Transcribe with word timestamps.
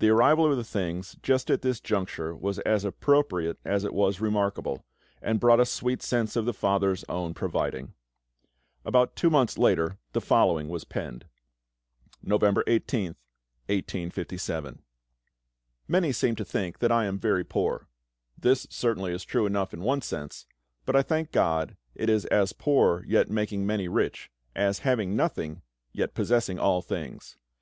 The 0.00 0.10
arrival 0.10 0.52
of 0.52 0.54
the 0.58 0.62
things 0.64 1.16
just 1.22 1.50
at 1.50 1.62
this 1.62 1.80
juncture 1.80 2.34
was 2.36 2.58
as 2.58 2.84
appropriate 2.84 3.58
as 3.64 3.84
it 3.84 3.94
was 3.94 4.20
remarkable, 4.20 4.84
and 5.22 5.40
brought 5.40 5.60
a 5.60 5.64
sweet 5.64 6.02
sense 6.02 6.36
of 6.36 6.44
the 6.44 6.52
FATHER'S 6.52 7.06
own 7.08 7.32
providing. 7.32 7.94
About 8.84 9.16
two 9.16 9.30
months 9.30 9.56
later 9.56 9.96
the 10.12 10.20
following 10.20 10.68
was 10.68 10.84
penned: 10.84 11.24
November 12.22 12.64
18th, 12.66 13.16
1857. 13.70 14.82
Many 15.88 16.12
seem 16.12 16.36
to 16.36 16.44
think 16.44 16.78
that 16.80 16.92
I 16.92 17.06
am 17.06 17.18
very 17.18 17.42
poor. 17.42 17.88
This 18.36 18.66
certainly 18.68 19.14
is 19.14 19.24
true 19.24 19.46
enough 19.46 19.72
in 19.72 19.80
one 19.80 20.02
sense, 20.02 20.44
but 20.84 20.94
I 20.94 21.00
thank 21.00 21.32
GOD 21.32 21.78
it 21.94 22.10
is 22.10 22.26
"as 22.26 22.52
poor, 22.52 23.04
yet 23.06 23.30
making 23.30 23.64
many 23.66 23.88
rich; 23.88 24.30
as 24.54 24.80
having 24.80 25.16
nothing, 25.16 25.62
yet 25.94 26.12
possessing 26.12 26.58
all 26.58 26.82
things." 26.82 27.38